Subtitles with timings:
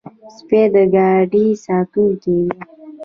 [0.35, 2.59] سپي د ګاډي ساتونکي وي.